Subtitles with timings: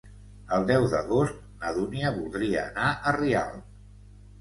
[0.55, 3.65] El deu d'agost na Dúnia voldria anar a Rialp.